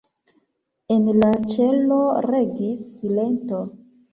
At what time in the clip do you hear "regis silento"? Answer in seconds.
2.31-3.65